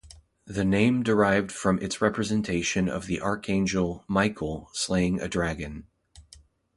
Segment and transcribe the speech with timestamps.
[0.47, 5.85] The name derived from its representation of the archangel Michael slaying a dragon.